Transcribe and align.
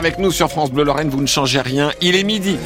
Avec 0.00 0.20
nous 0.20 0.30
sur 0.30 0.48
France 0.48 0.70
Bleu 0.70 0.84
Lorraine, 0.84 1.08
vous 1.08 1.20
ne 1.20 1.26
changez 1.26 1.60
rien, 1.60 1.90
il 2.00 2.14
est 2.14 2.22
midi. 2.22 2.56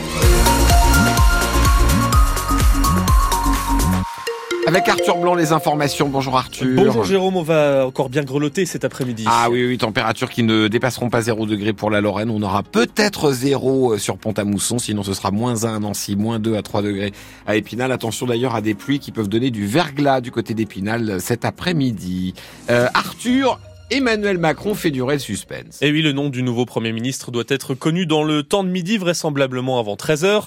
Avec 4.67 4.87
Arthur 4.87 5.17
Blanc, 5.17 5.35
les 5.35 5.51
informations. 5.53 6.11
Bonjour 6.11 6.37
Arthur. 6.37 6.77
Bonjour 6.77 7.05
Jérôme, 7.05 7.39
on 7.39 7.43
va 7.43 7.87
encore 7.87 8.11
bien 8.11 8.23
grelotter 8.23 8.67
cet 8.67 8.85
après-midi. 8.85 9.25
Ah 9.27 9.49
oui, 9.51 9.67
oui, 9.67 9.79
températures 9.79 10.29
qui 10.29 10.43
ne 10.43 10.69
dépasseront 10.69 11.09
pas 11.09 11.23
0 11.23 11.47
degré 11.47 11.73
pour 11.73 11.91
la 11.91 12.03
Lorraine. 12.03 12.29
On 12.29 12.43
aura 12.43 12.63
peut-être 12.63 13.33
0 13.33 13.97
sur 13.97 14.19
Pont-à-Mousson, 14.19 14.79
sinon 14.79 15.03
ce 15.03 15.15
sera 15.15 15.31
moins 15.31 15.65
1 15.65 15.77
à 15.77 15.79
Nancy, 15.79 16.17
moins 16.17 16.39
2 16.39 16.55
à 16.57 16.61
3 16.61 16.83
degrés 16.83 17.15
à 17.47 17.57
Épinal. 17.57 17.93
Attention 17.93 18.27
d'ailleurs 18.27 18.55
à 18.55 18.61
des 18.61 18.75
pluies 18.75 18.99
qui 18.99 19.11
peuvent 19.11 19.31
donner 19.31 19.51
du 19.51 19.67
verglas 19.67 20.21
du 20.21 20.31
côté 20.31 20.53
d'Épinal 20.53 21.19
cet 21.19 21.47
après-midi. 21.47 22.35
Euh, 22.69 22.89
Arthur, 22.93 23.59
Emmanuel 23.93 24.39
Macron 24.39 24.75
fait 24.75 24.91
durer 24.91 25.17
le 25.17 25.21
suspense. 25.21 25.83
Et 25.83 25.93
oui, 25.93 26.01
le 26.01 26.13
nom 26.13 26.31
du 26.31 26.43
nouveau 26.43 26.65
Premier 26.65 26.93
ministre 26.93 27.31
doit 27.31 27.45
être 27.49 27.75
connu 27.75 28.07
dans 28.07 28.25
le 28.25 28.43
temps 28.43 28.65
de 28.65 28.71
midi, 28.71 28.97
vraisemblablement 28.97 29.79
avant 29.79 29.97
13h. 29.97 30.45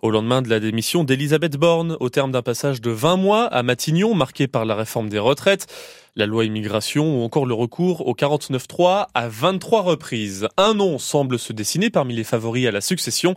Au 0.00 0.12
lendemain 0.12 0.42
de 0.42 0.48
la 0.48 0.60
démission 0.60 1.02
d'Elisabeth 1.02 1.56
Borne, 1.56 1.96
au 1.98 2.08
terme 2.08 2.30
d'un 2.30 2.42
passage 2.42 2.80
de 2.80 2.92
20 2.92 3.16
mois 3.16 3.46
à 3.46 3.64
Matignon, 3.64 4.14
marqué 4.14 4.46
par 4.46 4.64
la 4.64 4.76
réforme 4.76 5.08
des 5.08 5.18
retraites, 5.18 5.66
la 6.14 6.26
loi 6.26 6.44
immigration 6.44 7.18
ou 7.18 7.24
encore 7.24 7.46
le 7.46 7.54
recours 7.54 8.06
au 8.06 8.14
49.3 8.14 9.06
à 9.12 9.28
23 9.28 9.82
reprises. 9.82 10.46
Un 10.56 10.74
nom 10.74 10.98
semble 10.98 11.40
se 11.40 11.52
dessiner 11.52 11.90
parmi 11.90 12.14
les 12.14 12.22
favoris 12.22 12.68
à 12.68 12.70
la 12.70 12.80
succession, 12.80 13.34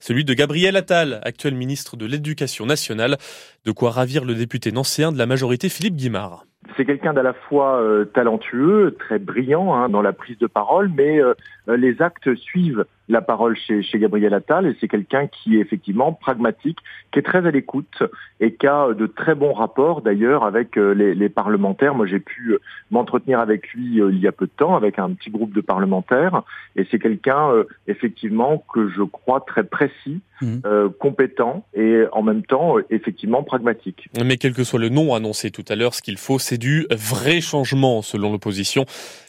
celui 0.00 0.24
de 0.24 0.34
Gabriel 0.34 0.74
Attal, 0.74 1.20
actuel 1.22 1.54
ministre 1.54 1.96
de 1.96 2.06
l'Éducation 2.06 2.66
nationale, 2.66 3.18
de 3.66 3.70
quoi 3.70 3.92
ravir 3.92 4.24
le 4.24 4.34
député 4.34 4.72
nancéen 4.72 5.12
de 5.12 5.18
la 5.18 5.26
majorité 5.26 5.68
Philippe 5.68 5.94
Guimard. 5.94 6.45
C'est 6.76 6.84
quelqu'un 6.84 7.12
d'à 7.12 7.22
la 7.22 7.32
fois 7.32 7.80
euh, 7.80 8.04
talentueux, 8.04 8.96
très 8.98 9.18
brillant 9.18 9.74
hein, 9.74 9.88
dans 9.88 10.02
la 10.02 10.12
prise 10.12 10.38
de 10.38 10.46
parole, 10.46 10.90
mais 10.94 11.20
euh, 11.20 11.34
les 11.66 12.00
actes 12.02 12.34
suivent 12.34 12.84
la 13.08 13.20
parole 13.20 13.56
chez, 13.56 13.82
chez 13.82 13.98
Gabriel 13.98 14.34
Attal 14.34 14.66
et 14.66 14.76
c'est 14.80 14.88
quelqu'un 14.88 15.28
qui 15.28 15.56
est 15.56 15.60
effectivement 15.60 16.12
pragmatique, 16.12 16.78
qui 17.12 17.20
est 17.20 17.22
très 17.22 17.46
à 17.46 17.50
l'écoute 17.50 18.02
et 18.40 18.54
qui 18.54 18.66
a 18.66 18.92
de 18.92 19.06
très 19.06 19.34
bons 19.34 19.52
rapports 19.52 20.02
d'ailleurs 20.02 20.44
avec 20.44 20.76
euh, 20.76 20.92
les, 20.92 21.14
les, 21.14 21.28
parlementaires. 21.28 21.94
Moi 21.94 22.06
j'ai 22.06 22.18
pu 22.18 22.56
m'entretenir 22.90 23.38
avec 23.40 23.68
lui 23.72 23.98
il 23.98 24.18
y 24.18 24.26
a 24.26 24.32
peu 24.32 24.46
de 24.46 24.50
temps 24.56 24.76
avec 24.76 24.98
un 24.98 25.12
petit 25.12 25.30
groupe 25.30 25.54
de 25.54 25.60
parlementaires 25.60 26.42
et 26.74 26.86
c'est 26.90 26.98
quelqu'un 26.98 27.50
effectivement 27.86 28.64
que 28.72 28.88
je 28.88 29.02
crois 29.02 29.40
très 29.46 29.64
précis, 29.64 30.20
mmh. 30.42 30.58
compétent 30.98 31.64
et 31.74 32.04
en 32.12 32.22
même 32.22 32.44
temps 32.44 32.76
effectivement 32.90 33.42
pragmatique. 33.42 34.08
Mais 34.24 34.36
quel 34.36 34.52
que 34.52 34.64
soit 34.64 34.80
le 34.80 34.88
nom 34.88 35.14
annoncé 35.14 35.50
tout 35.50 35.64
à 35.68 35.76
l'heure, 35.76 35.94
ce 35.94 36.02
qu'il 36.02 36.18
faut 36.18 36.38
c'est 36.38 36.58
du 36.58 36.86
vrai 36.90 37.40
changement 37.40 38.02
selon 38.02 38.32
l'opposition 38.32 38.84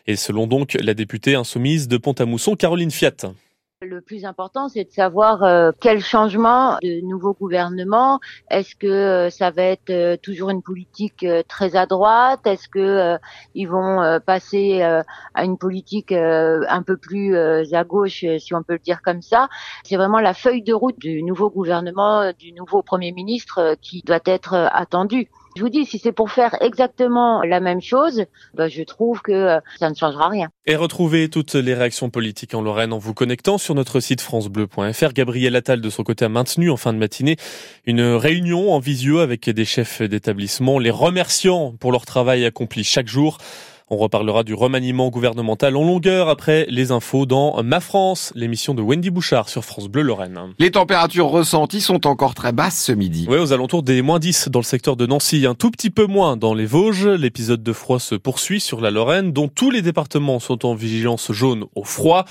et 0.07 0.15
selon 0.15 0.47
donc 0.47 0.77
la 0.81 0.93
députée 0.93 1.35
insoumise 1.35 1.87
de 1.87 1.97
Pont-à-Mousson, 2.27 2.55
Caroline 2.55 2.91
Fiat. 2.91 3.31
Le 3.83 4.01
plus 4.01 4.25
important, 4.25 4.69
c'est 4.69 4.85
de 4.85 4.91
savoir 4.91 5.43
euh, 5.43 5.71
quel 5.79 6.01
changement 6.01 6.77
de 6.81 6.99
nouveau 7.01 7.33
gouvernement. 7.33 8.19
Est-ce 8.49 8.75
que 8.75 8.87
euh, 8.87 9.29
ça 9.29 9.51
va 9.51 9.61
être 9.61 9.91
euh, 9.91 10.17
toujours 10.17 10.49
une 10.49 10.63
politique 10.63 11.25
très 11.47 11.75
à 11.75 11.85
droite? 11.85 12.45
Est-ce 12.45 12.67
que 12.67 13.17
ils 13.53 13.67
vont 13.67 14.19
passer 14.25 14.81
à 14.81 15.43
une 15.43 15.57
politique 15.57 16.11
un 16.11 16.81
peu 16.81 16.97
plus 16.97 17.37
à 17.37 17.83
gauche, 17.83 18.25
si 18.39 18.53
on 18.53 18.63
peut 18.63 18.73
le 18.73 18.79
dire 18.79 19.01
comme 19.03 19.21
ça? 19.21 19.47
C'est 19.83 19.95
vraiment 19.95 20.19
la 20.19 20.33
feuille 20.33 20.63
de 20.63 20.73
route 20.73 20.97
du 20.97 21.21
nouveau 21.23 21.49
gouvernement, 21.49 22.31
du 22.33 22.51
nouveau 22.53 22.81
Premier 22.81 23.11
ministre 23.11 23.75
qui 23.81 24.01
doit 24.01 24.19
être 24.25 24.53
attendue. 24.73 25.29
Je 25.57 25.63
vous 25.63 25.69
dis, 25.69 25.85
si 25.85 25.97
c'est 25.97 26.11
pour 26.11 26.29
faire 26.29 26.55
exactement 26.61 27.41
la 27.41 27.59
même 27.59 27.81
chose, 27.81 28.25
bah, 28.53 28.67
je 28.69 28.83
trouve 28.83 29.23
que 29.23 29.57
ça 29.79 29.89
ne 29.89 29.95
changera 29.95 30.29
rien. 30.29 30.49
Et 30.67 30.75
retrouvez 30.75 31.29
toutes 31.29 31.55
les 31.55 31.73
réactions 31.73 32.11
politiques 32.11 32.53
en 32.53 32.61
Lorraine 32.61 32.93
en 32.93 32.99
vous 32.99 33.15
connectant 33.15 33.57
sur 33.57 33.73
notre 33.73 33.99
site 33.99 34.21
francebleu.fr. 34.21 35.13
Gabriel 35.13 35.55
Attal, 35.55 35.81
de 35.81 35.89
son 35.89 36.03
côté, 36.03 36.25
a 36.25 36.29
maintenu 36.29 36.69
en 36.69 36.77
fin 36.77 36.93
de 36.93 36.99
matinée 36.99 37.37
une 37.87 38.03
réunion 38.03 38.71
en 38.71 38.77
visio 38.77 39.17
avec 39.17 39.49
des 39.49 39.65
chefs 39.65 40.03
d'établissement, 40.03 40.77
les 40.77 40.91
remerciant 40.91 41.73
pour 41.79 41.91
leur 41.91 42.05
travail 42.05 42.45
accompli 42.45 42.83
chaque 42.83 43.07
jour. 43.07 43.39
On 43.89 43.95
reparlera 43.95 44.43
du 44.43 44.53
remaniement 44.53 45.09
gouvernemental 45.09 45.77
en 45.77 45.85
longueur 45.85 46.27
après 46.27 46.65
les 46.67 46.91
infos 46.91 47.25
dans 47.25 47.63
Ma 47.63 47.79
France, 47.79 48.33
l'émission 48.35 48.73
de 48.73 48.81
Wendy 48.81 49.09
Bouchard 49.09 49.47
sur 49.47 49.63
France 49.63 49.87
Bleu 49.87 50.01
Lorraine. 50.01 50.37
Les 50.59 50.71
températures 50.71 51.27
ressenties 51.27 51.79
sont 51.79 52.05
encore 52.05 52.35
très 52.35 52.51
basses 52.51 52.83
ce 52.83 52.91
midi. 52.91 53.25
Oui, 53.29 53.37
aux 53.37 53.53
alentours 53.53 53.83
des 53.83 54.01
moins 54.01 54.19
10 54.19 54.49
dans 54.49 54.59
le 54.59 54.65
secteur 54.65 54.97
de 54.97 55.05
Nancy, 55.05 55.45
un 55.45 55.55
tout 55.55 55.71
petit 55.71 55.89
peu 55.89 56.05
moins 56.05 56.35
dans 56.35 56.53
les 56.53 56.65
Vosges. 56.65 57.07
L'épisode 57.07 57.63
de 57.63 57.71
froid 57.71 58.01
se 58.01 58.15
poursuit 58.15 58.59
sur 58.59 58.81
la 58.81 58.91
Lorraine, 58.91 59.31
dont 59.31 59.47
tous 59.47 59.71
les 59.71 59.81
départements 59.81 60.39
sont 60.39 60.65
en 60.65 60.75
vigilance 60.75 61.31
jaune 61.31 61.63
au 61.73 61.85
froid. 61.85 62.25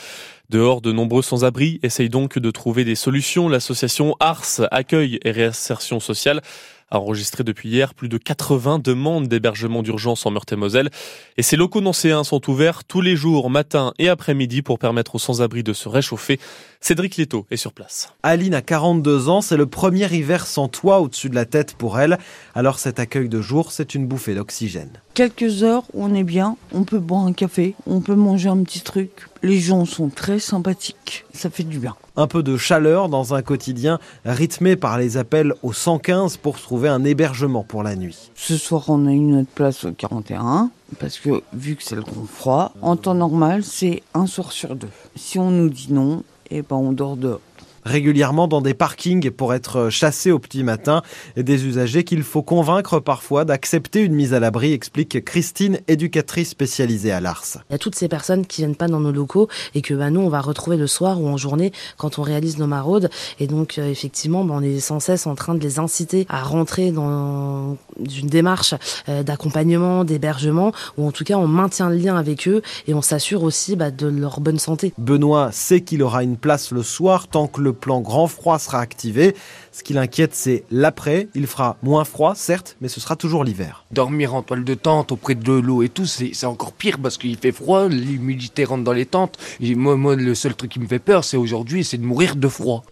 Dehors, 0.51 0.83
de 0.83 0.93
nombreux 0.93 1.23
sans-abri 1.23 1.81
essayent 1.83 2.11
donc 2.11 2.39
de 2.39 2.51
trouver 2.51 2.85
des 2.85 2.95
solutions. 2.95 3.49
L'association 3.49 4.15
ARS, 4.21 4.61
Accueil 4.71 5.19
et 5.25 5.31
Réinsertion 5.31 6.01
Sociale, 6.01 6.43
a 6.91 6.99
enregistré 6.99 7.45
depuis 7.45 7.69
hier 7.69 7.95
plus 7.95 8.09
de 8.09 8.19
80 8.19 8.79
demandes 8.79 9.29
d'hébergement 9.29 9.83
d'urgence 9.83 10.25
en 10.27 10.31
Meurthe-et-Moselle. 10.31 10.91
Et 11.37 11.43
ces 11.43 11.57
locaux 11.57 11.81
nancéens 11.81 12.25
sont 12.25 12.49
ouverts 12.49 12.85
tous 12.85 13.01
les 13.01 13.17
jours, 13.17 13.51
matin 13.51 13.93
et 13.99 14.09
après-midi, 14.09 14.63
pour 14.63 14.79
permettre 14.79 15.17
aux 15.17 15.19
sans-abri 15.19 15.63
de 15.63 15.73
se 15.73 15.89
réchauffer. 15.89 16.39
Cédric 16.81 17.17
Leto 17.17 17.47
est 17.51 17.57
sur 17.57 17.73
place. 17.73 18.13
Aline 18.23 18.55
a 18.55 18.63
42 18.63 19.29
ans, 19.29 19.41
c'est 19.41 19.57
le 19.57 19.67
premier 19.67 20.13
hiver 20.15 20.47
sans 20.47 20.69
toit 20.69 21.01
au-dessus 21.01 21.29
de 21.29 21.35
la 21.35 21.45
tête 21.45 21.75
pour 21.75 21.99
elle. 21.99 22.19
Alors 22.55 22.79
cet 22.79 23.01
accueil 23.01 23.29
de 23.29 23.41
jour, 23.41 23.73
c'est 23.73 23.95
une 23.95 24.07
bouffée 24.07 24.35
d'oxygène. 24.35 24.91
Quelques 25.15 25.63
heures, 25.63 25.85
on 25.95 26.15
est 26.15 26.25
bien, 26.25 26.57
on 26.73 26.85
peut 26.85 26.99
boire 26.99 27.25
un 27.25 27.33
café, 27.33 27.75
on 27.87 28.01
peut 28.01 28.15
manger 28.15 28.49
un 28.49 28.63
petit 28.63 28.83
truc. 28.83 29.29
Les 29.47 29.61
gens 29.61 29.85
sont 29.85 30.09
très 30.09 30.41
sympathiques, 30.41 31.25
ça 31.33 31.51
fait 31.51 31.63
du 31.63 31.79
bien. 31.79 31.95
Un 32.17 32.27
peu 32.27 32.43
de 32.43 32.57
chaleur 32.57 33.09
dans 33.09 33.33
un 33.33 33.43
quotidien 33.43 34.01
rythmé 34.25 34.75
par 34.75 34.99
les 34.99 35.19
appels 35.19 35.55
au 35.63 35.73
115 35.73 36.39
pour 36.39 36.61
trouver 36.61 36.89
un 36.89 37.05
hébergement 37.05 37.63
pour 37.63 37.85
la 37.85 37.95
nuit. 37.95 38.33
Ce 38.35 38.57
soir, 38.57 38.87
on 38.89 39.07
a 39.07 39.13
une 39.13 39.37
autre 39.37 39.51
place 39.55 39.85
au 39.85 39.93
41 39.93 40.71
parce 40.99 41.21
que 41.21 41.45
vu 41.53 41.77
que 41.77 41.85
c'est 41.85 41.95
le 41.95 42.03
grand 42.03 42.27
froid, 42.27 42.73
en 42.83 42.97
temps 42.97 43.15
normal, 43.15 43.63
c'est 43.63 44.03
un 44.15 44.27
soir 44.27 44.51
sur 44.51 44.75
deux. 44.75 44.91
Si 45.15 45.39
on 45.39 45.53
nous 45.53 45.69
dit 45.69 45.93
non, 45.93 46.25
et 46.51 46.63
ben 46.63 46.75
on 46.75 46.91
dort 46.91 47.17
dehors 47.17 47.41
régulièrement 47.87 48.49
dans 48.49 48.61
des 48.61 48.75
parkings 48.75 49.31
pour 49.31 49.55
être 49.55 49.89
chassés 49.89 50.33
au 50.33 50.39
petit 50.39 50.63
matin. 50.63 51.03
Des 51.37 51.65
usagers 51.65 52.05
qu'il 52.05 52.23
faut 52.23 52.43
convaincre 52.43 53.01
parfois 53.01 53.45
d'accepter 53.45 54.01
une 54.01 54.15
mise 54.15 54.35
à 54.35 54.41
l'abri, 54.41 54.73
explique 54.73 55.25
Christine, 55.25 55.79
éducatrice 55.89 56.51
spécialisée 56.51 57.13
à 57.13 57.21
l'ARS. 57.21 57.59
Il 57.71 57.73
y 57.73 57.77
a 57.77 57.79
toutes 57.79 57.95
ces 57.95 58.09
personnes 58.09 58.45
qui 58.45 58.63
viennent 58.63 58.77
pas 58.77 58.89
dans 58.89 59.01
nos 59.01 59.13
locaux 59.13 59.49
et 59.75 59.83
que 59.83 59.95
bah, 59.95 60.11
nous, 60.11 60.21
on 60.21 60.29
va 60.29 60.41
retrouver 60.41 60.77
le 60.77 60.87
soir 60.87 61.21
ou 61.21 61.29
en 61.29 61.37
journée 61.37 61.73
quand 61.97 62.19
on 62.19 62.23
réalise 62.23 62.59
nos 62.59 62.67
maraudes. 62.67 63.09
Et 63.39 63.47
donc, 63.47 63.79
euh, 63.79 63.89
effectivement, 63.89 64.45
bah, 64.45 64.55
on 64.57 64.63
est 64.63 64.81
sans 64.81 65.01
cesse 65.01 65.27
en 65.27 65.35
train 65.35 65.55
de 65.55 65.61
les 65.61 65.79
inciter 65.79 66.27
à 66.29 66.43
rentrer 66.43 66.91
dans 66.91 67.77
une 67.99 68.29
démarche 68.29 68.75
euh, 69.09 69.23
d'accompagnement, 69.23 70.05
d'hébergement, 70.05 70.73
ou 70.99 71.07
en 71.07 71.13
tout 71.13 71.25
cas, 71.25 71.37
on 71.37 71.47
maintient 71.47 71.89
le 71.89 71.97
lien 71.97 72.17
avec 72.17 72.49
eux 72.49 72.63
et 72.89 72.95
on 72.95 73.03
s'assure 73.03 73.45
aussi 73.45 73.77
bah, 73.77 73.91
de 73.91 74.07
leur 74.07 74.41
bonne 74.41 74.59
santé. 74.59 74.93
Benoît 74.99 75.51
sait 75.53 75.83
qu'il 75.83 76.03
aura 76.03 76.23
une 76.23 76.37
place 76.37 76.73
le 76.73 76.83
soir 76.83 77.29
tant 77.29 77.47
que 77.47 77.61
le 77.61 77.76
plan 77.77 78.01
grand 78.01 78.27
froid 78.27 78.59
sera 78.59 78.81
activé. 78.81 79.37
Ce 79.71 79.85
qui 79.85 79.93
l'inquiète, 79.93 80.35
c'est 80.35 80.65
l'après. 80.71 81.29
Il 81.35 81.47
fera 81.47 81.77
moins 81.83 82.05
froid, 82.05 82.35
certes, 82.35 82.77
mais 82.81 82.89
ce 82.89 82.99
sera 82.99 83.15
toujours 83.15 83.45
l'hiver. 83.45 83.85
Dormir 83.93 84.35
en 84.35 84.43
toile 84.43 84.65
de 84.65 84.75
tente 84.75 85.13
auprès 85.13 85.37
de 85.37 85.53
l'eau 85.53 85.83
et 85.83 85.89
tout, 85.89 86.07
c'est 86.07 86.45
encore 86.45 86.73
pire 86.73 86.99
parce 86.99 87.19
qu'il 87.19 87.37
fait 87.37 87.53
froid, 87.53 87.89
l'humidité 87.89 88.65
rentre 88.65 88.85
dans 88.85 88.93
les 88.93 89.07
tentes. 89.07 89.39
Et 89.61 89.75
moi, 89.75 89.97
moi, 89.97 90.17
le 90.17 90.35
seul 90.35 90.55
truc 90.55 90.73
qui 90.73 90.81
me 90.81 90.89
fait 90.89 90.99
peur, 90.99 91.23
c'est 91.23 91.37
aujourd'hui, 91.37 91.85
c'est 91.85 91.99
de 91.99 92.05
mourir 92.05 92.37
de 92.37 92.49
froid. 92.49 92.83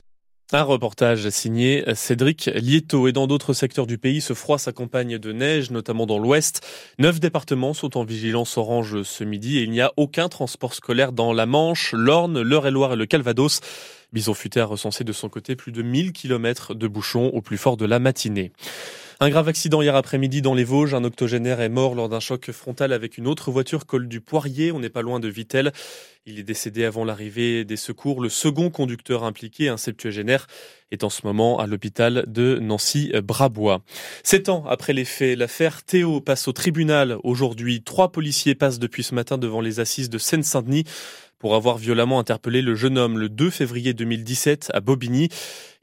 Un 0.53 0.63
reportage 0.63 1.31
signé 1.31 1.83
Cédric 1.95 2.51
Lieto. 2.55 3.09
Et 3.09 3.13
dans 3.13 3.27
d'autres 3.27 3.55
secteurs 3.55 3.87
du 3.87 3.97
pays, 3.97 4.21
ce 4.21 4.35
froid 4.35 4.59
s'accompagne 4.59 5.19
de 5.19 5.33
neige, 5.33 5.71
notamment 5.71 6.07
dans 6.07 6.19
l'ouest. 6.19 6.61
Neuf 6.99 7.19
départements 7.19 7.73
sont 7.73 7.97
en 7.97 8.05
vigilance 8.05 8.59
orange 8.59 9.03
ce 9.03 9.25
midi 9.25 9.59
et 9.59 9.63
il 9.63 9.71
n'y 9.71 9.81
a 9.81 9.93
aucun 9.97 10.29
transport 10.29 10.75
scolaire 10.75 11.13
dans 11.13 11.33
la 11.33 11.47
Manche, 11.47 11.93
l'Orne, 11.93 12.43
l'Eure-et-Loire 12.43 12.93
et 12.93 12.97
le 12.97 13.07
Calvados. 13.07 13.61
Bison 14.15 14.35
a 14.57 14.65
recensé 14.65 15.03
de 15.03 15.13
son 15.13 15.29
côté 15.29 15.57
plus 15.57 15.73
de 15.73 15.83
1000 15.83 16.13
km 16.13 16.75
de 16.77 16.87
bouchons 16.87 17.31
au 17.35 17.43
plus 17.43 17.59
fort 17.59 17.77
de 17.77 17.85
la 17.85 17.99
matinée. 17.99 18.53
Un 19.19 19.29
grave 19.29 19.49
accident 19.49 19.83
hier 19.83 19.97
après-midi 19.97 20.41
dans 20.41 20.55
les 20.55 20.63
Vosges. 20.63 20.95
Un 20.95 21.03
octogénaire 21.03 21.61
est 21.61 21.69
mort 21.69 21.97
lors 21.97 22.09
d'un 22.09 22.21
choc 22.21 22.53
frontal 22.53 22.93
avec 22.93 23.19
une 23.19 23.27
autre 23.27 23.51
voiture 23.51 23.87
col 23.87 24.07
du 24.07 24.21
Poirier. 24.21 24.71
On 24.71 24.79
n'est 24.79 24.89
pas 24.89 25.03
loin 25.03 25.19
de 25.19 25.27
Vitel. 25.27 25.73
Il 26.27 26.39
est 26.39 26.45
décédé 26.45 26.85
avant 26.85 27.05
l'arrivée 27.05 27.65
des 27.65 27.77
secours. 27.77 28.21
Le 28.21 28.29
second 28.29 28.71
conducteur 28.71 29.25
impliqué, 29.25 29.69
un 29.69 29.77
septuagénaire, 29.77 30.47
est 30.93 31.03
en 31.03 31.11
ce 31.11 31.27
moment 31.27 31.59
à 31.59 31.67
l'hôpital 31.67 32.25
de 32.29 32.59
Nancy-Brabois. 32.61 33.83
Sept 34.23 34.49
ans 34.49 34.65
après 34.69 34.93
les 34.93 35.05
faits, 35.05 35.37
l'affaire 35.37 35.83
Théo 35.83 36.21
passe 36.21 36.47
au 36.47 36.53
tribunal 36.53 37.17
aujourd'hui. 37.25 37.83
Trois 37.83 38.13
policiers 38.13 38.55
passent 38.55 38.79
depuis 38.79 39.03
ce 39.03 39.15
matin 39.15 39.39
devant 39.39 39.61
les 39.61 39.81
assises 39.81 40.11
de 40.11 40.19
Seine-Saint-Denis 40.19 40.85
pour 41.45 41.57
avoir 41.57 41.77
violemment 41.77 42.21
interpellé 42.21 42.63
le 42.63 42.75
jeune 42.75 42.97
homme 42.97 43.19
le 43.19 43.29
2 43.29 43.51
février 43.51 43.93
2017 43.93 44.71
à 44.73 44.81
Bobigny. 44.81 45.29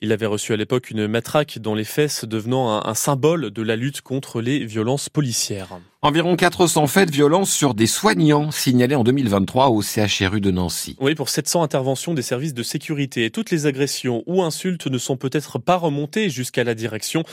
Il 0.01 0.11
avait 0.11 0.25
reçu 0.25 0.53
à 0.53 0.57
l'époque 0.57 0.89
une 0.89 1.05
matraque 1.05 1.59
dans 1.59 1.75
les 1.75 1.83
fesses, 1.83 2.25
devenant 2.25 2.71
un, 2.71 2.89
un, 2.89 2.95
symbole 2.95 3.51
de 3.51 3.61
la 3.61 3.75
lutte 3.75 4.01
contre 4.01 4.41
les 4.41 4.65
violences 4.65 5.07
policières. 5.07 5.77
Environ 6.01 6.35
400 6.35 6.87
faits 6.87 7.09
de 7.09 7.13
violence 7.13 7.51
sur 7.51 7.75
des 7.75 7.85
soignants 7.85 8.49
signalés 8.49 8.95
en 8.95 9.03
2023 9.03 9.69
au 9.69 9.83
CHRU 9.83 10.41
de 10.41 10.49
Nancy. 10.49 10.97
Oui, 10.99 11.13
pour 11.13 11.29
700 11.29 11.61
interventions 11.61 12.15
des 12.15 12.23
services 12.23 12.55
de 12.55 12.63
sécurité. 12.63 13.29
Toutes 13.29 13.51
les 13.51 13.67
agressions 13.67 14.23
ou 14.25 14.41
insultes 14.41 14.87
ne 14.87 14.97
sont 14.97 15.15
peut-être 15.15 15.59
pas 15.59 15.75
remontées 15.75 16.31
jusqu'à 16.31 16.63
la 16.63 16.73
direction. 16.73 17.23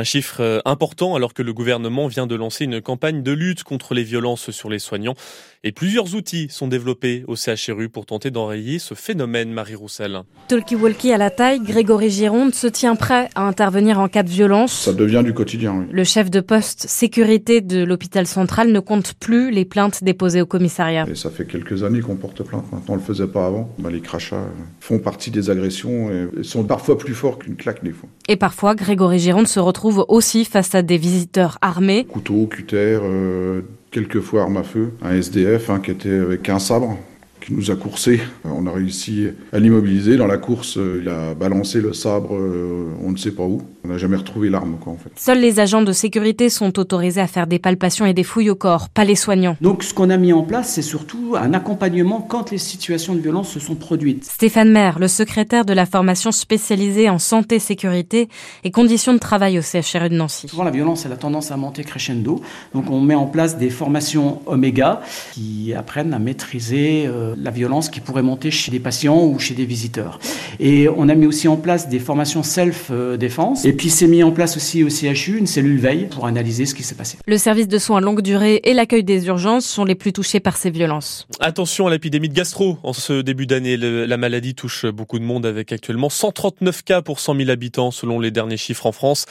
Un 0.00 0.04
chiffre 0.04 0.36
euh, 0.40 0.60
important 0.64 1.16
alors 1.16 1.34
que 1.34 1.42
le 1.42 1.52
gouvernement 1.52 2.06
vient 2.06 2.28
de 2.28 2.36
lancer 2.36 2.62
une 2.62 2.80
campagne 2.80 3.24
de 3.24 3.32
lutte 3.32 3.64
contre 3.64 3.94
les 3.94 4.04
violences 4.04 4.52
sur 4.52 4.70
les 4.70 4.78
soignants. 4.78 5.16
Et 5.64 5.72
plusieurs 5.72 6.14
outils 6.14 6.46
sont 6.50 6.68
développés 6.68 7.24
au 7.26 7.34
CHRU 7.34 7.88
pour 7.88 8.06
tenter 8.06 8.30
d'enrayer 8.30 8.78
ce 8.78 8.94
phénomène, 8.94 9.50
Marie 9.50 9.74
Roussel. 9.74 10.20
Talkie-walkie 10.46 11.10
à 11.10 11.18
la 11.18 11.30
taille, 11.30 11.58
Grégory 11.58 12.10
Gironde 12.10 12.54
se 12.54 12.68
tient 12.68 12.94
prêt 12.94 13.28
à 13.34 13.42
intervenir 13.42 13.98
en 13.98 14.06
cas 14.06 14.22
de 14.22 14.28
violence. 14.28 14.72
Ça 14.72 14.92
devient 14.92 15.22
du 15.24 15.34
quotidien, 15.34 15.74
oui. 15.80 15.86
Le 15.90 16.04
chef 16.04 16.30
de 16.30 16.38
poste 16.38 16.86
sécurité 16.86 17.60
de 17.60 17.82
l'hôpital 17.82 18.28
central 18.28 18.70
ne 18.70 18.78
compte 18.78 19.14
plus 19.14 19.50
les 19.50 19.64
plaintes 19.64 20.04
déposées 20.04 20.42
au 20.42 20.46
commissariat. 20.46 21.06
Et 21.10 21.16
ça 21.16 21.28
fait 21.28 21.44
quelques 21.44 21.82
années 21.82 22.02
qu'on 22.02 22.14
porte 22.14 22.44
plainte. 22.44 22.70
Maintenant, 22.70 22.94
on 22.94 22.98
le 22.98 23.02
faisait 23.02 23.26
pas 23.26 23.46
avant. 23.46 23.74
Bah, 23.80 23.90
les 23.90 24.00
crachats 24.00 24.46
font 24.78 25.00
partie 25.00 25.32
des 25.32 25.50
agressions 25.50 26.08
et 26.12 26.44
sont 26.44 26.62
parfois 26.62 26.96
plus 26.96 27.14
forts 27.14 27.40
qu'une 27.40 27.56
claque 27.56 27.82
des 27.82 27.90
fois. 27.90 28.08
Et 28.28 28.36
parfois, 28.36 28.76
Grégory 28.76 29.18
Gironde 29.18 29.48
se 29.48 29.58
retrouve 29.58 29.87
aussi 30.08 30.44
face 30.44 30.74
à 30.74 30.82
des 30.82 30.98
visiteurs 30.98 31.58
armés. 31.60 32.04
Couteau, 32.04 32.46
cutter, 32.46 32.98
euh, 33.02 33.62
quelquefois 33.90 34.42
arme 34.42 34.58
à 34.58 34.62
feu, 34.62 34.92
un 35.02 35.14
SDF 35.14 35.70
qui 35.82 35.90
était 35.90 36.18
avec 36.18 36.48
un 36.48 36.58
sabre 36.58 36.98
qui 37.48 37.54
nous 37.54 37.70
a 37.70 37.76
coursé. 37.76 38.20
On 38.44 38.66
a 38.66 38.72
réussi 38.72 39.28
à 39.52 39.58
l'immobiliser. 39.58 40.16
Dans 40.18 40.26
la 40.26 40.36
course, 40.36 40.78
il 41.00 41.08
a 41.08 41.34
balancé 41.34 41.80
le 41.80 41.94
sabre, 41.94 42.34
euh, 42.34 42.92
on 43.02 43.10
ne 43.10 43.16
sait 43.16 43.32
pas 43.32 43.44
où. 43.44 43.62
On 43.84 43.88
n'a 43.88 43.96
jamais 43.96 44.16
retrouvé 44.16 44.50
l'arme, 44.50 44.76
quoi, 44.78 44.92
en 44.92 44.96
fait. 44.96 45.10
Seuls 45.16 45.40
les 45.40 45.58
agents 45.58 45.80
de 45.80 45.92
sécurité 45.92 46.50
sont 46.50 46.78
autorisés 46.78 47.22
à 47.22 47.26
faire 47.26 47.46
des 47.46 47.58
palpations 47.58 48.04
et 48.04 48.12
des 48.12 48.22
fouilles 48.22 48.50
au 48.50 48.54
corps, 48.54 48.90
pas 48.90 49.04
les 49.04 49.14
soignants. 49.14 49.56
Donc, 49.62 49.82
ce 49.82 49.94
qu'on 49.94 50.10
a 50.10 50.18
mis 50.18 50.34
en 50.34 50.42
place, 50.42 50.74
c'est 50.74 50.82
surtout 50.82 51.36
un 51.40 51.54
accompagnement 51.54 52.20
quand 52.20 52.50
les 52.50 52.58
situations 52.58 53.14
de 53.14 53.20
violence 53.20 53.50
se 53.50 53.60
sont 53.60 53.76
produites. 53.76 54.26
Stéphane 54.26 54.70
Maire, 54.70 54.98
le 54.98 55.08
secrétaire 55.08 55.64
de 55.64 55.72
la 55.72 55.86
formation 55.86 56.32
spécialisée 56.32 57.08
en 57.08 57.18
santé, 57.18 57.58
sécurité 57.58 58.28
et 58.62 58.70
conditions 58.70 59.14
de 59.14 59.18
travail 59.18 59.58
au 59.58 59.62
CHRU 59.62 60.10
de 60.10 60.16
Nancy. 60.16 60.48
Souvent, 60.48 60.64
la 60.64 60.70
violence, 60.70 61.06
elle 61.06 61.12
a 61.12 61.16
tendance 61.16 61.50
à 61.50 61.56
monter 61.56 61.82
crescendo. 61.82 62.42
Donc, 62.74 62.90
on 62.90 63.00
met 63.00 63.14
en 63.14 63.26
place 63.26 63.56
des 63.56 63.70
formations 63.70 64.42
Oméga 64.44 65.00
qui 65.32 65.72
apprennent 65.72 66.12
à 66.12 66.18
maîtriser 66.18 67.06
euh, 67.06 67.36
la 67.42 67.50
violence 67.50 67.88
qui 67.88 68.00
pourrait 68.00 68.22
monter 68.22 68.50
chez 68.50 68.70
des 68.70 68.80
patients 68.80 69.24
ou 69.24 69.38
chez 69.38 69.54
des 69.54 69.64
visiteurs. 69.64 70.18
Et 70.60 70.88
on 70.88 71.08
a 71.08 71.14
mis 71.14 71.26
aussi 71.26 71.48
en 71.48 71.56
place 71.56 71.88
des 71.88 71.98
formations 71.98 72.42
self-défense. 72.42 73.64
Et 73.64 73.72
puis, 73.72 73.90
c'est 73.90 74.06
mis 74.06 74.22
en 74.22 74.32
place 74.32 74.56
aussi 74.56 74.84
au 74.84 74.88
CHU 74.88 75.38
une 75.38 75.46
cellule 75.46 75.78
veille 75.78 76.08
pour 76.10 76.26
analyser 76.26 76.66
ce 76.66 76.74
qui 76.74 76.82
s'est 76.82 76.94
passé. 76.94 77.18
Le 77.26 77.38
service 77.38 77.68
de 77.68 77.78
soins 77.78 78.00
longue 78.00 78.22
durée 78.22 78.60
et 78.64 78.74
l'accueil 78.74 79.04
des 79.04 79.26
urgences 79.26 79.66
sont 79.66 79.84
les 79.84 79.94
plus 79.94 80.12
touchés 80.12 80.40
par 80.40 80.56
ces 80.56 80.70
violences. 80.70 81.26
Attention 81.40 81.86
à 81.86 81.90
l'épidémie 81.90 82.28
de 82.28 82.34
gastro. 82.34 82.78
En 82.82 82.92
ce 82.92 83.22
début 83.22 83.46
d'année, 83.46 83.76
la 83.76 84.16
maladie 84.16 84.54
touche 84.54 84.86
beaucoup 84.86 85.18
de 85.18 85.24
monde 85.24 85.46
avec 85.46 85.72
actuellement 85.72 86.08
139 86.08 86.82
cas 86.82 87.02
pour 87.02 87.20
100 87.20 87.36
000 87.36 87.50
habitants 87.50 87.90
selon 87.90 88.20
les 88.20 88.30
derniers 88.30 88.56
chiffres 88.56 88.86
en 88.86 88.92
France. 88.92 89.26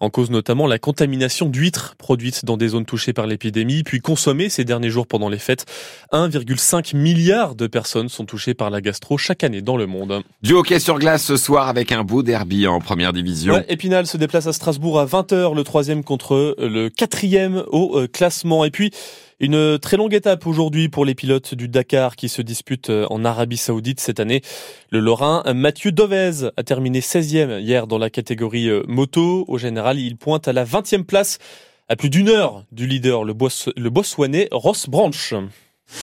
En 0.00 0.10
cause 0.10 0.30
notamment 0.30 0.66
la 0.66 0.78
contamination 0.78 1.48
d'huîtres 1.48 1.94
produites 1.96 2.44
dans 2.44 2.56
des 2.56 2.68
zones 2.68 2.86
touchées 2.86 3.12
par 3.12 3.26
l'épidémie, 3.26 3.82
puis 3.82 4.00
consommées 4.00 4.48
ces 4.48 4.64
derniers 4.64 4.90
jours 4.90 5.06
pendant 5.06 5.28
les 5.28 5.38
fêtes. 5.38 5.66
1,5 6.12 6.96
milliard 6.96 7.54
de 7.54 7.66
personnes 7.66 8.08
sont 8.08 8.24
touchées 8.24 8.54
par 8.54 8.70
la 8.70 8.80
gastro 8.80 9.18
chaque 9.18 9.44
année 9.44 9.62
dans 9.62 9.76
le 9.76 9.86
monde. 9.86 10.22
Du 10.42 10.54
hockey 10.54 10.78
sur 10.78 10.98
glace 10.98 11.24
ce 11.24 11.36
soir 11.36 11.68
avec 11.68 11.92
un 11.92 12.02
beau 12.02 12.22
derby 12.22 12.66
en 12.66 12.80
première 12.80 13.12
division. 13.12 13.54
Ouais, 13.54 13.66
Épinal 13.68 14.06
se 14.06 14.16
déplace 14.16 14.46
à 14.46 14.52
Strasbourg 14.52 14.98
à 14.98 15.06
20h, 15.06 15.54
le 15.54 15.64
troisième 15.64 16.02
contre 16.02 16.56
le 16.58 16.88
quatrième 16.88 17.62
au 17.68 18.06
classement. 18.12 18.64
Et 18.64 18.70
puis, 18.70 18.90
une 19.40 19.78
très 19.78 19.96
longue 19.96 20.14
étape 20.14 20.46
aujourd'hui 20.46 20.88
pour 20.88 21.04
les 21.04 21.14
pilotes 21.14 21.54
du 21.54 21.66
Dakar 21.66 22.14
qui 22.14 22.28
se 22.28 22.42
disputent 22.42 22.90
en 22.90 23.24
Arabie 23.24 23.56
Saoudite 23.56 23.98
cette 23.98 24.20
année. 24.20 24.42
Le 24.90 25.00
Lorrain 25.00 25.42
Mathieu 25.54 25.92
Dovez 25.92 26.50
a 26.56 26.62
terminé 26.62 27.00
16e 27.00 27.60
hier 27.60 27.86
dans 27.86 27.98
la 27.98 28.10
catégorie 28.10 28.68
moto. 28.86 29.44
Au 29.48 29.58
général, 29.58 29.98
il 29.98 30.16
pointe 30.16 30.46
à 30.46 30.52
la 30.52 30.64
20e 30.64 31.04
place 31.04 31.38
à 31.88 31.96
plus 31.96 32.10
d'une 32.10 32.28
heure 32.28 32.64
du 32.70 32.86
leader, 32.86 33.24
le, 33.24 33.32
Boss, 33.32 33.68
Ross 34.52 34.88
Branch. 34.88 35.34